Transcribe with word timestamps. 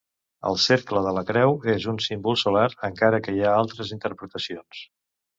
El 0.51 0.55
cercle 0.61 1.01
de 1.07 1.09
la 1.17 1.23
creu 1.25 1.51
és 1.73 1.85
un 1.91 1.99
símbol 2.05 2.39
solar, 2.43 2.63
encara 2.87 3.19
que 3.27 3.35
hi 3.35 3.43
ha 3.43 3.51
altres 3.57 3.93
interpretacions. 3.97 4.81